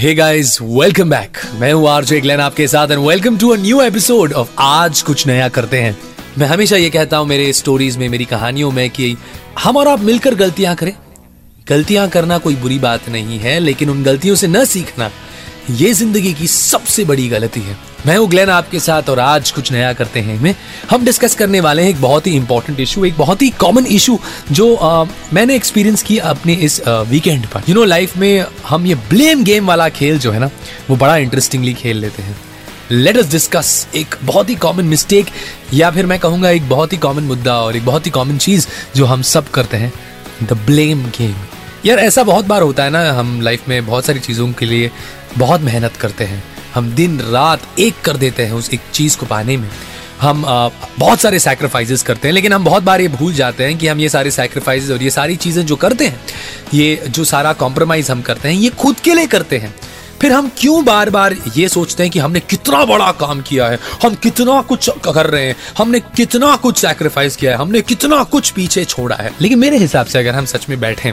[0.00, 3.80] Hey guys welcome back मैं हूँ RJ Glenn आपके साथ and welcome to a new
[3.80, 5.96] episode of आज कुछ नया करते हैं।
[6.38, 9.16] मैं हमेशा ये कहता हूँ मेरे स्टोरीज में, मेरी कहानियों में कि
[9.58, 10.92] हम और आप मिलकर गलतियाँ करें।
[11.68, 15.10] गलतियाँ करना कोई बुरी बात नहीं है, लेकिन उन गलतियों से न सीखना
[15.70, 17.76] ये ज़िंदगी की सबसे बड़ी गलती है।
[18.06, 20.54] मैं हूँ ग्लेन आपके साथ और आज कुछ नया करते हैं में
[20.90, 24.18] हम डिस्कस करने वाले हैं एक बहुत ही इंपॉर्टेंट इशू एक बहुत ही कॉमन इशू
[24.50, 28.94] जो आ, मैंने एक्सपीरियंस किया अपने इस वीकेंड पर। यू नो लाइफ में हम ये
[29.10, 30.50] ब्लेम गेम वाला खेल जो है ना
[30.90, 32.36] वो बड़ा इंटरेस्टिंगली खेल लेते हैं।
[32.92, 35.26] लेट अस डिस्कस एक बहुत ही कॉमन मिस्टेक
[35.74, 38.66] या फिर मैं कहूँगा एक बहुत ही कॉमन मुद्दा और एक बहुत ही कॉमन चीज़
[38.96, 39.92] जो हम सब करते हैं
[40.42, 41.34] द ब्लेम गेम
[41.86, 44.90] यार, ऐसा बहुत बार होता है ना, हम लाइफ में बहुत सारी चीज़ों के लिए
[45.38, 46.42] बहुत मेहनत करते हैं।
[46.74, 49.68] हम दिन रात एक कर देते हैं उस एक चीज़ को पाने में।
[50.20, 50.42] हम
[50.98, 54.00] बहुत सारे सैक्रिफाइसेस करते हैं, लेकिन हम बहुत बार ये भूल जाते हैं कि हम
[54.00, 56.20] ये सारे सैक्रिफाइसेस और ये सारी चीज़ें जो करते हैं,
[56.74, 59.74] ये जो सारा कॉम्प्रोमाइज़ हम करते हैं, ये खुद के लिए करते हैं।
[60.20, 63.78] फिर हम क्यों बार बार ये सोचते हैं कि हमने कितना बड़ा काम किया है?
[64.02, 65.56] हम कितना कुछ कर रहे हैं?
[65.78, 67.58] हमने कितना कुछ सैक्रिफाइस किया है?
[67.58, 69.32] हमने कितना कुछ पीछे छोड़ा है?
[69.40, 71.12] लेकिन मेरे हिसाब से अगर हम सच में बैठे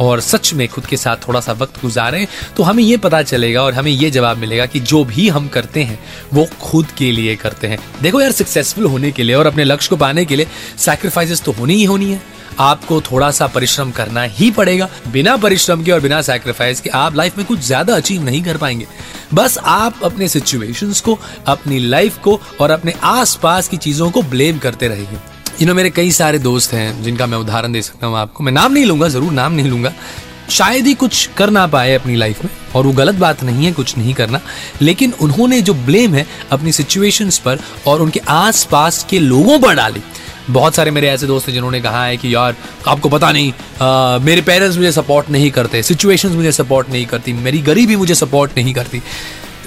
[0.00, 3.62] और सच में खुद के साथ थोड़ा सा वक्त गुजारें तो हमें ये पता चलेगा
[3.62, 5.98] और हमें ये जवाब मिलेगा कि जो भी हम करते हैं,
[6.34, 9.88] वो खुद के लिए करते हैं। देखो यार सक्सेसफुल होने के लिए और अपने लक्ष्य
[9.90, 10.46] को पाने के लिए
[10.78, 15.82] सैक्रिफाइसेस तो होनी ही होनी है। आपको थोड़ा सा परिश्रम करना ही पड़ेगा। बिना परिश्रम
[15.82, 18.86] के और बिना सैक्रिफाइस के आप लाइफ में कुछ ज़्यादा अचीव नहीं कर पाएँगे।
[19.34, 24.58] बस आप अपने सिचुएशंस को, अपनी लाइफ को और अपने आसपास की चीज़ों को ब्लेम
[24.58, 25.18] करते रहिए।
[25.60, 28.52] यू नो मेरे कई सारे दोस्त हैं, जिनका मैं उदाहरण दे सकता हूँ आपको। मैं
[28.52, 29.92] नाम नहीं लूँगा, ज़रूर नाम नहीं लूँगा।
[30.50, 33.72] शायद ही कुछ कर ना पाए अपनी लाइफ में, और वो गलत बात नहीं है,
[33.72, 34.40] कुछ नहीं करना।
[34.82, 40.02] लेकिन उन्होंने जो ब्लेम है अपनी सिचुएशंस पर और उनके आसपास के लोगों पर डाली।
[40.50, 42.56] बहुत सारे मेरे ऐसे दोस्त हैं जिन्होंने कहा है कि यार
[42.88, 47.32] आपको पता नहीं आ, मेरे पेरेंट्स मुझे सपोर्ट नहीं करते सिचुएशंस मुझे सपोर्ट नहीं करती
[47.32, 49.02] मेरी गरीबी मुझे सपोर्ट नहीं करती।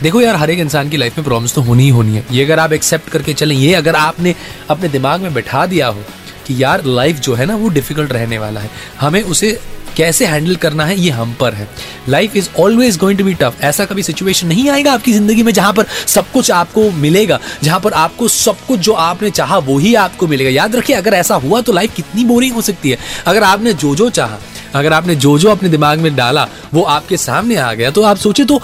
[0.04, 2.46] देखो यार हर एक इंसान की लाइफ में प्रॉब्लम्स तो होनी ही होनी है। ये
[2.46, 4.36] अगर आप एक्सेप्ट करके चलें ये अगर आपने
[4.70, 6.04] अपने दिमाग में बैठा दिया हो
[6.48, 9.60] कि यार लाइफ जो है ना वो डिफ़िकल्ट रहने वाला है। हमें उसे
[9.98, 11.68] कैसे हैंडल करना है, ये हम पर है।
[12.10, 15.52] Life is always going to be tough ऐसा कभी सिचुएशन नहीं आएगा आपकी ज़िंदगी में
[15.54, 19.78] जहाँ पर सब कुछ आपको मिलेगा, जहाँ पर आपको सब कुछ जो आपने चाहा वो
[19.78, 22.98] ही आपको मिलेगा। याद रखिए, अगर ऐसा हुआ तो लाइफ कितनी बोरिंग हो सकती है।
[23.26, 24.38] अगर आपने जो जो चाहा,
[24.76, 28.18] अगर आपने जो जो अपने दिमाग में डाला, वो आपके सामने आ गया तो आप
[28.18, 28.62] सोचे तो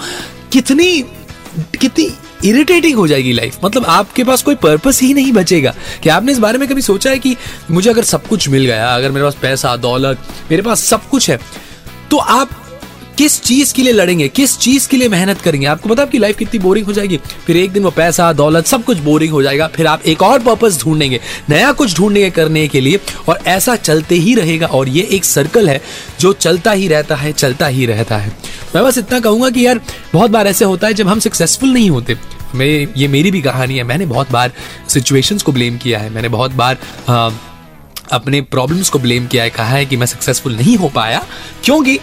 [0.51, 1.03] कितनी
[1.73, 2.09] कितनी
[2.45, 5.73] इरिटेटिंग हो जाएगी लाइफ मतलब आपके पास कोई पर्पस ही नहीं बचेगा.
[6.03, 7.35] कि आपने इस बारे में कभी सोचा है कि
[7.71, 10.19] मुझे अगर सब कुछ मिल गया, अगर मेरे पास पैसा, दौलत,
[10.51, 11.39] मेरे पास सब कुछ है
[12.11, 12.49] तो आप
[13.17, 15.67] किस चीज़ के लिए लड़ेंगे किस चीज़ के लिए मेहनत करेंगे?
[15.67, 17.17] आपको पता आपकी लाइफ कितनी बोरिंग हो जाएगी?
[17.45, 20.39] फिर एक दिन वो पैसा दौलत सब कुछ बोरिंग हो जाएगा। फिर आप एक और
[20.39, 21.19] पर्पज ढूंढेंगे
[21.49, 25.69] नया कुछ ढूंढेंगे करने के लिए और ऐसा चलते ही रहेगा और ये एक सर्कल
[25.69, 25.81] है
[26.19, 28.35] जो चलता ही रहता है चलता ही रहता है।
[28.75, 29.81] मैं बस इतना कहूँगा कि यार
[30.13, 32.17] बहुत बार ऐसे होता है जब हम सक्सेसफुल नहीं होते।
[32.55, 34.51] मैं ये मेरी भी कहानी है मैंने बहुत बार
[34.89, 36.77] सिचुएशंस को ब्लेम किया है मैंने बहुत बार
[37.09, 37.29] आ,
[38.11, 41.23] अपने प्रॉब्लम्स को ब्लेम किया है कहा है कि मैं सक्सेसफुल नहीं हो पाया
[41.63, 41.99] क्योंकि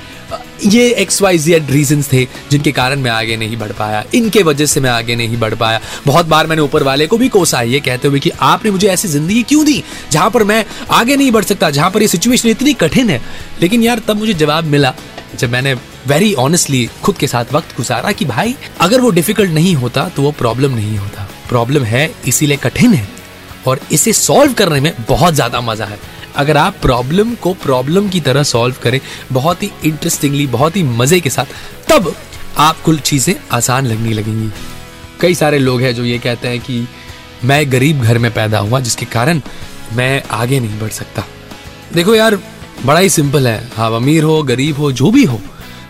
[0.64, 4.66] ये एक्स वाई जेड रीजन थे जिनके कारण मैं आगे नहीं बढ़ पाया। इनके वजह
[4.66, 7.80] से मैं आगे नहीं बढ़ पाया। बहुत बार मैंने ऊपर वाले को भी कोसा, ये
[7.80, 11.44] कहते हुए कि आपने मुझे ऐसी ज़िंदगी क्यों दी जहाँ पर मैं आगे नहीं बढ़
[11.44, 13.20] सकता, जहाँ पर ये सिचुएशन इतनी कठिन है?
[13.62, 14.94] लेकिन यार, तब मुझे जवाब मिला
[15.34, 15.74] जब मैंने
[16.06, 20.22] वेरी ऑनेस्टली खुद के साथ वक्त गुजारा कि भाई, अगर वो डिफ़िकल्ट नहीं होता तो
[20.22, 23.08] वो प्रॉब्लम नहीं होता। प्रॉब्लम है, इसीलिए कठिन है
[23.66, 25.98] और इसे सॉल्व करने में बहुत ज़्यादा मज़ा है।
[26.36, 29.00] अगर आप प्रॉब्लम को प्रॉब्लम की तरह सॉल्व करें,
[29.32, 31.44] बहुत ही इंटरेस्टिंगली बहुत ही मज़े के साथ,
[31.90, 32.14] तब
[32.58, 34.50] आपको चीज़ें आसान लगने लगेंगी।
[35.20, 36.88] कई सारे लोग हैं जो ये कहते हैं कि
[37.44, 39.40] मैं गरीब घर में पैदा हुआ, जिसके कारण
[39.92, 41.24] मैं आगे नहीं बढ़ सकता।
[41.94, 42.38] देखो यार,
[42.84, 45.40] बड़ा ही सिंपल है। आप अमीर हो, गरीब हो, जो भी हो,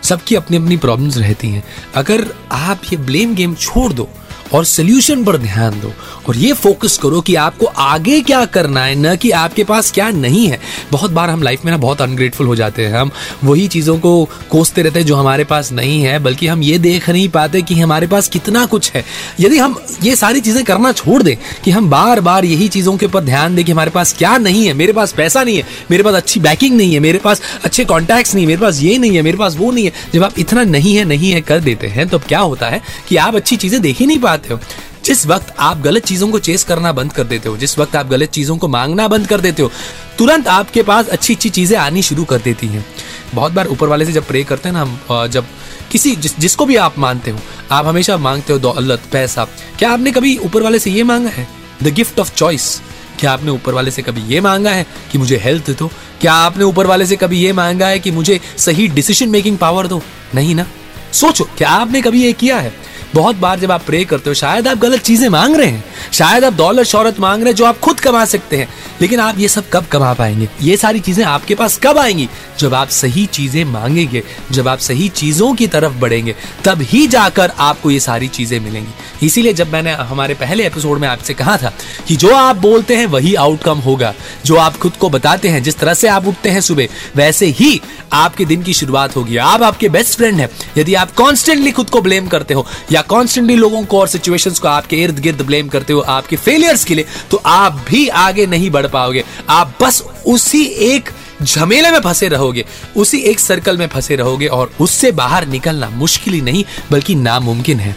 [0.03, 1.63] सबकी अपनी अपनी प्रॉब्लम्स रहती हैं।
[1.95, 4.09] अगर आप ये ब्लेम गेम छोड़ दो
[4.53, 5.93] और सोल्यूशन पर ध्यान दो।
[6.27, 10.09] और ये फोकस करो कि आपको आगे क्या करना है, न कि आपके पास क्या
[10.09, 10.59] नहीं है।
[10.91, 13.11] बहुत बार हम लाइफ में ना बहुत अनग्रेटफुल हो जाते हैं। हम
[13.43, 14.13] वही चीज़ों को
[14.49, 17.79] कोसते रहते हैं जो हमारे पास नहीं है, बल्कि हम ये देख नहीं पाते कि
[17.79, 19.03] हमारे पास कितना कुछ है।
[19.39, 23.05] यदि हम ये सारी चीज़ें करना छोड़ दें कि हम बार बार यही चीज़ों के
[23.05, 26.03] ऊपर ध्यान दें कि हमारे पास क्या नहीं है, मेरे पास पैसा नहीं है, मेरे
[26.03, 29.15] पास अच्छी बैकिंग नहीं है, मेरे पास अच्छे कॉन्टैक्ट्स नहीं है, मेरे पास ये नहीं
[29.15, 31.87] है, मेरे पास वो नहीं है। जब आप इतना नहीं है नहीं है कर देते
[31.87, 34.59] हैं तो क्या होता है कि आप अच्छी चीज़ें देख ही नहीं पाते। हो।
[35.05, 38.07] जिस वक्त आप गलत चीज़ों को चेस करना बंद कर देते हो, जिस वक्त आप
[38.07, 39.71] गलत चीज़ों को मांगना बंद कर देते हो,
[40.17, 42.85] तुरंत आपके पास अच्छी अच्छी चीज़ें आनी शुरू कर देती हैं।
[43.33, 45.45] बहुत बार ऊपर वाले से जब प्रे करते हैं ना जब
[45.91, 47.39] किसी जिस, जिसको भी आप मानते हो,
[47.71, 49.45] आप हमेशा मांगते हो दौलत, पैसा,
[49.79, 51.47] क्या आपने कभी ऊपर वाले से ये मांगा है?
[51.83, 52.81] द गिफ्ट ऑफ़ चॉइस
[53.19, 55.87] क्या आपने ऊपर वाले से कभी ये मांगा है कि मुझे हेल्थ दो?
[56.21, 59.87] क्या आपने ऊपर वाले से कभी ये मांगा है कि मुझे सही डिसीज़न मेकिंग पावर
[59.87, 60.01] दो?
[60.35, 60.65] नहीं ना?
[61.13, 62.73] सोचो, क्या आपने कभी ये किया है?
[63.13, 66.43] बहुत बार जब आप प्रे करते हो, शायद आप गलत चीज़ें मांग रहे हैं। शायद
[66.43, 68.67] आप दौलत शौहरत मांग रहे हैं जो आप खुद कमा सकते हैं।
[69.01, 70.47] लेकिन आप ये सब कब कमा पाएँगे?
[70.61, 72.27] ये सारी चीज़ें आपके पास कब आएँगी?
[72.59, 77.51] जब आप सही चीज़ें मांगेंगे, जब आप सही चीज़ों की तरफ़ बढ़ेंगे, तब ही जाकर
[77.59, 81.73] आपको ये सारी चीज़ें मिलेंगी। इसीलिए जब मैंने हमारे पहले एपिसोड में आपसे कहा था
[82.07, 84.13] कि जो आप बोलते हैं वही आउटकम होगा,
[84.45, 87.81] जो आप खुद को बताते हैं, जिस तरह से आप उठते हैं सुबह, वैसे ही
[88.13, 92.01] आपके दिन की शुरुआत होगी। आप आपके बेस्ट फ्रेंड है। यदि आप कॉन्स्टेंटली खुद को
[92.01, 95.93] ब्लेम करते हो, या कॉन्स्टेंटली लोगों को और सिचुएशंस को आपके इर्द गिर्द ब्लेम करते
[95.93, 100.63] हो, आपके फेलियर्स के लिए तो आप भी आगे नहीं बढ़ पाओगे। आप बस उसी
[100.65, 101.09] एक
[101.43, 102.65] झमेले में फंसे रहोगे,
[102.97, 107.79] उसी एक सर्कल में फंसे रहोगे और उससे बाहर निकलना मुश्किल ही नहीं, बल्कि नामुमकिन
[107.79, 107.95] है।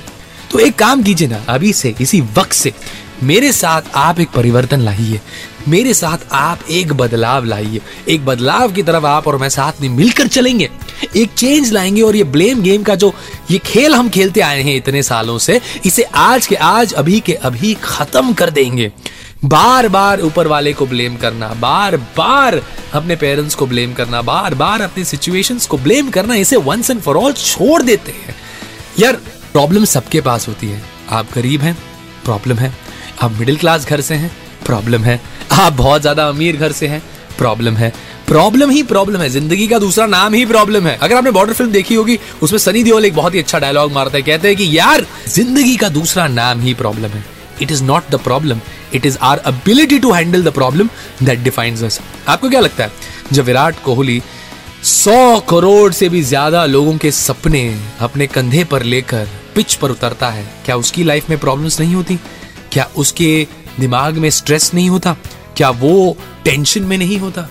[0.50, 2.72] तो एक काम कीजिए ना, अभी से, इसी वक्त से,
[3.22, 5.20] मेरे साथ आप एक परिवर्तन लाइए।
[5.68, 9.88] मेरे साथ आप एक बदलाव लाइए। एक बदलाव की तरफ़ आप और मैं साथ में
[9.88, 10.70] मिलकर चलेंगे।
[11.16, 13.14] एक चेंज लाएँगे और ये ब्लेम गेम का जो,
[13.50, 17.32] ये खेल हम खेलते आए हैं इतने सालों से, इसे आज के आज, अभी के
[17.32, 18.92] अभी खत्म कर देंगे।
[19.44, 22.62] बार बार ऊपर वाले को ब्लेम करना बार बार
[22.94, 27.00] अपने पेरेंट्स को ब्लेम करना बार बार अपनी सिचुएशंस को ब्लेम करना, इसे वंस एंड
[27.00, 28.34] फॉर ऑल छोड़ देते हैं।
[29.00, 29.12] यार
[29.52, 31.74] प्रॉब्लम सबके पास होती है। आप गरीब हैं
[32.24, 32.72] प्रॉब्लम है।
[33.22, 34.30] आप मिडिल क्लास घर से हैं
[34.66, 35.20] प्रॉब्लम है।
[35.52, 37.02] आप बहुत ज़्यादा अमीर घर से हैं
[37.38, 37.92] प्रॉब्लम है।
[38.26, 41.70] प्रॉब्लम ही प्रॉब्लम है। ज़िंदगी का दूसरा नाम ही प्रॉब्लम है। अगर आपने बॉर्डर फ़िल्म
[41.70, 44.78] देखी होगी, उसमें सनी देओल एक बहुत ही अच्छा डायलॉग मारता है। कहते हैं कि,
[44.78, 48.60] यार, ज़िंदगी का दूसरा नाम ही प्रॉब्लम है। It is not the problem
[48.94, 50.88] it is our ability to handle the problem
[51.22, 52.92] that defines us आपको क्या लगता है?
[53.32, 54.20] जब विराट कोहली
[54.84, 57.62] सौ करोड़ से भी ज़्यादा लोगों के सपने
[58.00, 62.18] अपने कंधे पर लेकर पिच पर उतरता है, क्या उसकी लाइफ में प्रॉब्लम्स नहीं होती?
[62.72, 63.46] क्या उसके
[63.80, 65.16] दिमाग में स्ट्रेस नहीं होता?
[65.56, 67.48] क्या वो टेंशन में नहीं होता?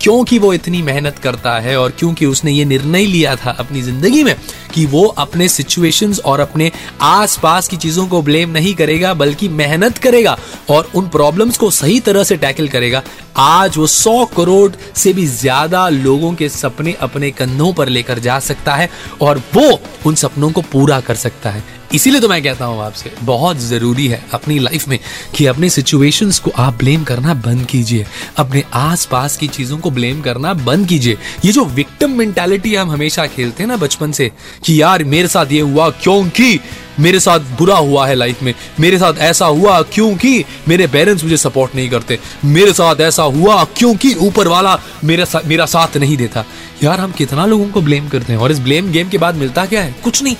[0.00, 4.22] क्योंकि वो इतनी मेहनत करता है और क्योंकि उसने ये निर्णय लिया था अपनी ज़िंदगी
[4.24, 4.34] में
[4.70, 6.70] कि वो अपने सिचुएशंस और अपने
[7.02, 10.36] आसपास की चीज़ों को ब्लेम नहीं करेगा, बल्कि मेहनत करेगा
[10.70, 13.02] और उन प्रॉब्लम्स को सही तरह से टैकल करेगा।
[13.38, 18.38] आज वो सौ करोड़ से भी ज़्यादा लोगों के सपने अपने कंधों पर लेकर जा
[18.40, 18.88] सकता है
[19.22, 21.62] और वो उन सपनों को पूरा कर सकता है।
[21.94, 24.98] इसीलिए तो मैं कहता हूँ आपसे बहुत ज़रूरी है अपनी लाइफ में
[25.34, 28.06] कि अपने सिचुएशंस को आप ब्लेम करना बंद कीजिए।
[28.36, 33.26] अपने आसपास की चीज़ों को ब्लेम करना बंद कीजिए। ये जो विक्टिम मेंटालिटी हम हमेशा
[33.26, 34.30] खेलते हैं ना बचपन से
[34.64, 36.60] कि यार मेरे साथ ये हुआ क्योंकि
[37.00, 41.36] मेरे साथ बुरा हुआ है लाइफ में मेरे साथ ऐसा हुआ क्योंकि मेरे पेरेंट्स मुझे
[41.36, 46.16] सपोर्ट नहीं करते मेरे साथ ऐसा हुआ क्योंकि ऊपर वाला मेरा सा, मेरा साथ नहीं
[46.16, 46.44] देता।
[46.82, 49.66] यार हम कितना लोगों को ब्लेम करते हैं और इस ब्लेम गेम के बाद मिलता
[49.66, 49.94] क्या है?
[50.04, 50.36] कुछ नहीं।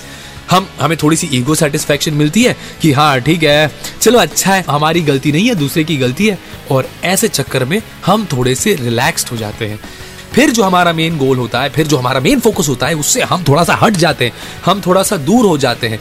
[0.50, 4.64] हम, हमें थोड़ी सी ईगो सेटिस्फेक्शन मिलती है कि हाँ ठीक है, चलो अच्छा है,
[4.68, 6.38] हमारी गलती नहीं है, दूसरे की गलती है,
[6.70, 9.80] और ऐसे चक्कर में हम थोड़े से रिलैक्स्ड हो जाते हैं।
[10.32, 13.22] फिर जो हमारा मेन गोल होता है, फिर जो हमारा मेन फोकस होता है, उससे
[13.22, 14.32] हम थोड़ा सा हट जाते हैं,
[14.64, 16.00] हम थोड़ा सा दूर हो जाते हैं।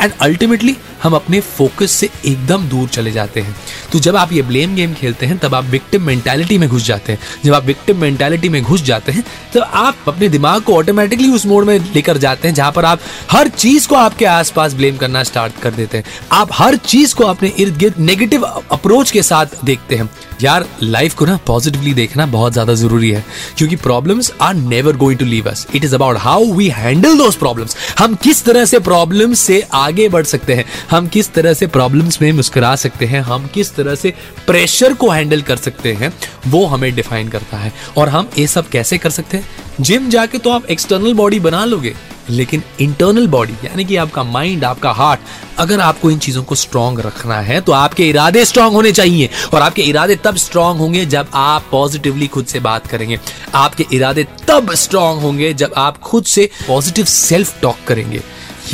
[0.00, 3.56] एंड अल्टीमेटली हम अपने फोकस से एकदम दूर चले जाते हैं।
[3.92, 7.12] तो जब आप ये ब्लेम गेम खेलते हैं, तब आप विक्टिम मेंटालिटी में घुस जाते
[7.12, 11.30] हैं। जब आप विक्टिम मेंटालिटी में घुस जाते हैं, तब आप अपने दिमाग को ऑटोमेटिकली
[11.30, 13.00] उस मोड में लेकर जाते हैं, जहाँ पर आप
[13.30, 17.24] हर चीज़ को आपके आसपास ब्लेम करना स्टार्ट कर देते हैं। आप हर चीज़ को
[17.24, 20.10] अपने इर्द गिर्द नेगेटिव अप्रोच के साथ देखते हैं।
[20.42, 23.24] यार लाइफ को ना पॉजिटिवली देखना बहुत ज़्यादा ज़रूरी है,
[23.58, 27.76] क्योंकि problems are never going to leave us it is about how we handle problems
[27.98, 30.64] हम किस तरह से प्रॉब्लम से आगे बढ़ सकते हैं?
[30.90, 33.20] हम किस तरह से प्रॉब्लम्स में मुस्कुरा सकते हैं?
[33.20, 34.12] हम किस तरह से
[34.46, 36.12] प्रेशर को हैंडल कर सकते हैं?
[36.46, 39.44] वो हमें डिफाइन करता है। और हम ये सब कैसे कर सकते हैं?
[39.80, 41.94] जिम जाके तो आप एक्सटर्नल बॉडी बना लोगे,
[42.30, 45.20] लेकिन इंटरनल बॉडी यानी कि आपका माइंड आपका हार्ट
[45.58, 49.62] अगर आपको इन चीज़ों को स्ट्रांग रखना है तो आपके इरादे स्ट्रांग होने चाहिए। और
[49.62, 53.18] आपके इरादे तब स्ट्रांग होंगे जब आप पॉजिटिवली खुद से बात करेंगे।
[53.54, 58.22] आपके इरादे तब स्ट्रांग होंगे जब आप खुद से पॉजिटिव सेल्फ टॉक करेंगे।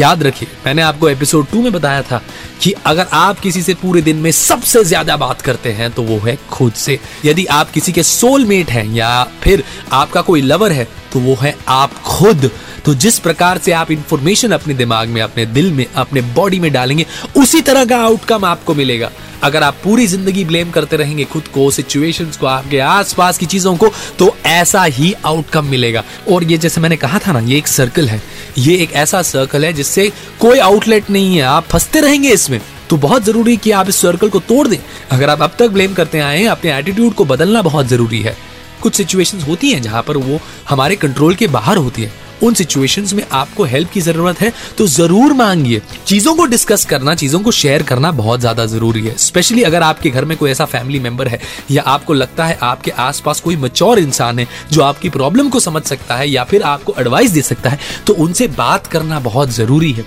[0.00, 2.22] याद रखिए मैंने आपको एपिसोड टू में बताया था
[2.62, 6.18] कि अगर आप किसी से पूरे दिन में सबसे ज़्यादा बात करते हैं तो वो
[6.18, 10.88] है खुद से। यदि आप किसी के सोलमेट हैं या फिर आपका कोई लवर है
[11.12, 12.50] तो वो है आप खुद।
[12.84, 16.72] तो जिस प्रकार से आप इंफॉर्मेशन अपने दिमाग में, अपने दिल में, अपने बॉडी में
[16.72, 17.06] डालेंगे,
[17.37, 19.11] उसी तरह का आउटकम आपको मिलेगा।
[19.42, 23.76] अगर आप पूरी ज़िंदगी ब्लेम करते रहेंगे खुद को सिचुएशंस को, आपके आसपास की चीज़ों
[23.76, 27.68] को तो ऐसा ही आउटकम मिलेगा। और ये जैसे मैंने कहा था ना, ये एक
[27.68, 28.22] सर्कल है।
[28.58, 32.96] ये एक ऐसा सर्कल है जिससे कोई आउटलेट नहीं है। आप फंसते रहेंगे इसमें। तो
[32.99, 34.78] बहुत ज़रूरी कि आप इस सर्कल को तोड़ दें।
[35.11, 38.37] अगर आप अब तक ब्लेम करते आए हैं, अपने एटीट्यूड को बदलना बहुत ज़रूरी है।
[38.82, 43.12] कुछ सिचुएशंस होती हैं जहाँ पर वो हमारे कंट्रोल के बाहर होती है। उन सिचुएशंस
[43.12, 47.50] में आपको हेल्प की ज़रूरत है तो ज़रूर मांगिए। चीज़ों को डिस्कस करना, चीज़ों को
[47.52, 51.28] शेयर करना बहुत ज़्यादा ज़रूरी है। स्पेशली अगर आपके घर में कोई ऐसा फैमिली मेंबर
[51.28, 55.61] है, या आपको लगता है आपके आसपास कोई मच्योर इंसान है, जो आपकी प्रॉब्लम को
[55.61, 59.50] समझ सकता है, या फिर आपको एडवाइस दे सकता है तो उनसे बात करना बहुत
[59.52, 60.04] ज़रूरी है।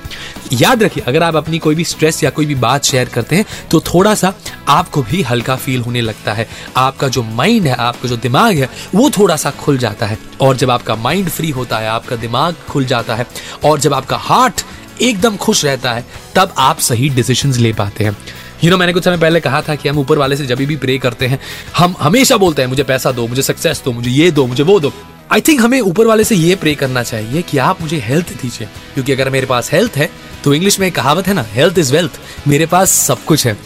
[0.53, 3.45] याद रखिए, अगर आप अपनी कोई भी स्ट्रेस या कोई भी बात शेयर करते हैं
[3.71, 4.33] तो थोड़ा सा
[4.67, 6.47] आपको भी हल्का फील होने लगता है।
[6.77, 10.55] आपका जो माइंड है, आपका जो दिमाग है, वो थोड़ा सा खुल जाता है। और
[10.55, 13.27] जब आपका माइंड फ्री होता है, आपका दिमाग खुल जाता है,
[13.65, 14.61] और जब आपका हार्ट
[15.01, 18.17] एकदम खुश रहता है, तब आप सही डिसीज़न ले पाते हैं।
[18.63, 20.75] यू नो मैंने कुछ समय पहले कहा था कि हम ऊपर वाले से जब भी
[20.75, 21.39] प्रे करते हैं,
[21.77, 24.79] हम हमेशा बोलते हैं, मुझे पैसा दो, मुझे सक्सेस दो, मुझे ये दो, मुझे वो
[24.79, 24.93] दो।
[25.31, 28.67] आई थिंक हमें ऊपर वाले से ये प्रे करना चाहिए कि आप मुझे हेल्थ दीजिए।
[28.93, 30.09] क्योंकि अगर मेरे पास हेल्थ है
[30.43, 33.57] तो इंग्लिश में कहावत है ना हेल्थ इज़ वेल्थ मेरे पास सब कुछ है।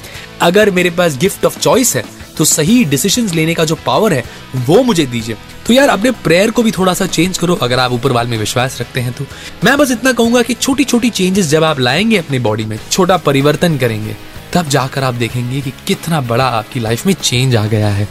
[0.41, 2.03] अगर मेरे पास गिफ्ट ऑफ़ चॉइस है
[2.37, 4.23] तो सही डिसीज़न लेने का जो पावर है,
[4.55, 5.35] वो मुझे दीजिए।
[5.67, 8.37] तो यार, अपने प्रेयर को भी थोड़ा सा चेंज करो, अगर आप ऊपर वाल में
[8.37, 9.25] विश्वास रखते हैं तो।
[9.63, 13.17] मैं बस इतना कहूँगा कि छोटी छोटी चेंजेस जब आप लाएँगे अपनी बॉडी में, छोटा
[13.17, 14.15] परिवर्तन करेंगे,
[14.53, 18.07] तब जाकर आप देखेंगे कि कितना बड़ा आपकी लाइफ में चेंज आ गया है।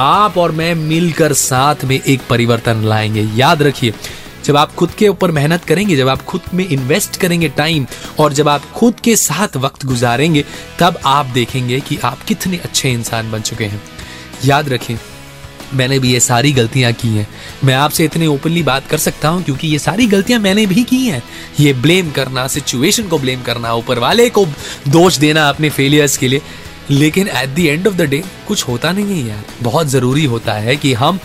[0.00, 3.94] आप और मैं मिलकर साथ में एक परिवर्तन लाएँगे। याद रखिए,
[4.44, 7.86] जब आप खुद के ऊपर मेहनत करेंगे, जब आप खुद में इन्वेस्ट करेंगे टाइम
[8.18, 10.44] और जब आप खुद के साथ वक्त गुजारेंगे,
[10.78, 13.82] तब आप देखेंगे कि आप कितने अच्छे इंसान बन चुके हैं।
[14.44, 14.96] याद रखें
[15.74, 17.28] मैंने भी ये सारी गलतियाँ की हैं।
[17.64, 21.06] मैं आपसे इतने ओपनली बात कर सकता हूँ, क्योंकि ये सारी गलतियाँ मैंने भी की
[21.06, 21.22] हैं।
[21.60, 24.46] ये ब्लेम करना सिचुएशन को ब्लेम करना, ऊपर वाले को
[24.88, 26.42] दोष देना अपने फेलियर्स के लिए
[26.90, 30.52] लेकिन at the end of the day कुछ होता नहीं है यार। बहुत ज़रूरी होता
[30.52, 31.18] है कि हम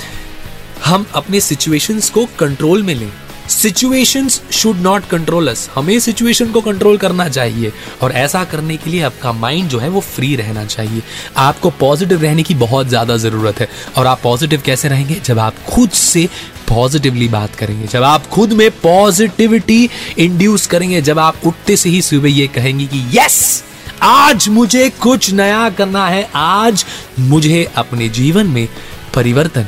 [0.86, 3.12] हम अपने सिचुएशंस को कंट्रोल में लें।
[3.50, 8.90] Situations should not control us हमें सिचुएशन को कंट्रोल करना चाहिए। और ऐसा करने के
[8.90, 11.02] लिए आपका माइंड जो है, वो फ्री रहना चाहिए।
[11.38, 13.68] आपको पॉजिटिव रहने की बहुत ज़्यादा ज़रूरत है।
[13.98, 15.20] और आप पॉजिटिव कैसे रहेंगे?
[15.26, 16.28] जब आप खुद से
[16.70, 22.02] पॉजिटिवली बात करेंगे। जब आप खुद में पॉजिटिविटी इंड्यूस करेंगे। जब आप उठते से ही
[22.02, 23.64] सुबह ये कहेंगे कि यस
[24.02, 26.86] आज मुझे कुछ नया करना है। आज
[27.20, 28.68] मुझे अपने जीवन में
[29.16, 29.68] परिवर्तन,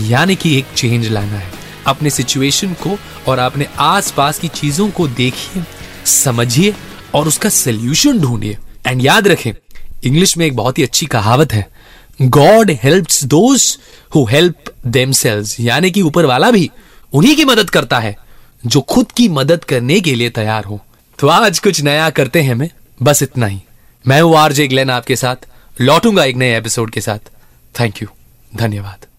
[0.00, 1.50] यानी कि एक चेंज लाना है।
[1.86, 2.96] अपने सिचुएशन को
[3.28, 5.62] और अपने आसपास की चीज़ों को देखिए,
[6.04, 6.74] समझिए
[7.14, 9.52] और उसका सोल्यूशन ढूंढिए। एंड याद रखें
[10.04, 11.66] इंग्लिश में एक बहुत ही अच्छी कहावत है
[12.20, 13.78] God help those
[14.14, 16.70] who help themselves यानी कि ऊपर वाला भी
[17.12, 18.16] उन्हीं की मदद करता है,
[18.64, 20.80] जो खुद की मदद करने के लिए तैयार हो।
[21.18, 22.70] तो आज कुछ नया करते हैं मैं
[23.02, 23.60] बस इतना ही।
[24.06, 25.36] मैं हूँ आरजे ग्लेन आपके साथ।
[25.80, 27.18] लौटूँगा एक नए एपिसोड के साथ।
[27.80, 28.08] थैंक यू
[28.56, 29.11] धन्यवाद।